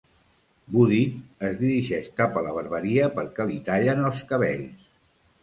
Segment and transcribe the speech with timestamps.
[0.77, 1.01] Woody
[1.49, 4.91] es dirigeix cap a la barberia perquè li tallen els cabells.